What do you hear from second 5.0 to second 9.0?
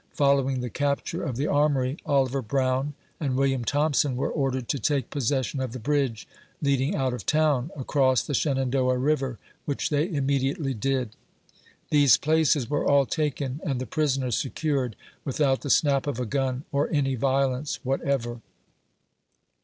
possession of the bridge leading out of town, across the Shenandoah